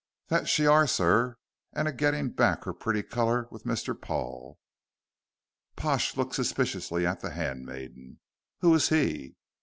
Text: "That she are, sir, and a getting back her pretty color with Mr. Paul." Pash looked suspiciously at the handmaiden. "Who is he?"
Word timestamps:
"That 0.29 0.49
she 0.49 0.65
are, 0.65 0.87
sir, 0.87 1.37
and 1.73 1.87
a 1.87 1.91
getting 1.93 2.31
back 2.31 2.63
her 2.63 2.73
pretty 2.73 3.03
color 3.03 3.47
with 3.51 3.65
Mr. 3.65 3.93
Paul." 3.93 4.57
Pash 5.75 6.17
looked 6.17 6.33
suspiciously 6.33 7.05
at 7.05 7.19
the 7.19 7.29
handmaiden. 7.29 8.19
"Who 8.61 8.73
is 8.73 8.89
he?" 8.89 9.35